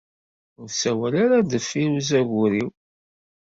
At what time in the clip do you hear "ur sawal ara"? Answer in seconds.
0.61-1.35